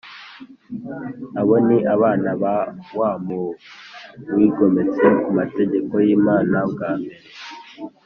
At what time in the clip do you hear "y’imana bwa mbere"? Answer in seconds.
6.05-7.19